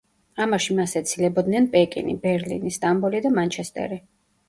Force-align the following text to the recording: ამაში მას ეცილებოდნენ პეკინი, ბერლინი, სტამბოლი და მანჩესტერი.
ამაში 0.45 0.77
მას 0.79 0.95
ეცილებოდნენ 1.01 1.69
პეკინი, 1.77 2.19
ბერლინი, 2.25 2.75
სტამბოლი 2.81 3.25
და 3.29 3.37
მანჩესტერი. 3.41 4.05